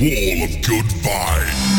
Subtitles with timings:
[0.00, 1.69] wall of good vibes.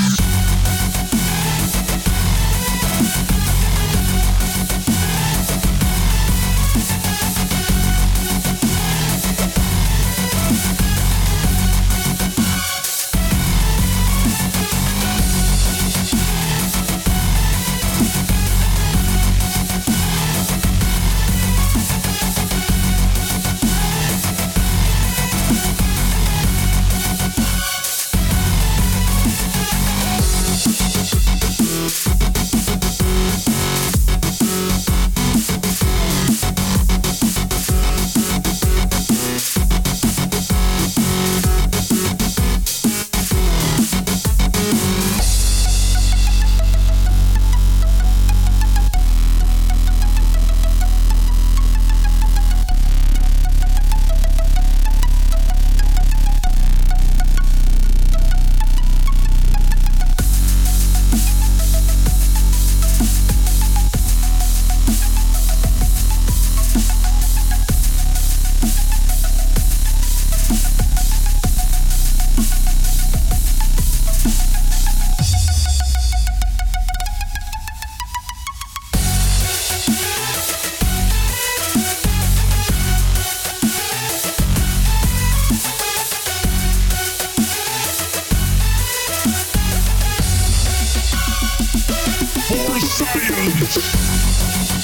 [93.06, 94.81] science.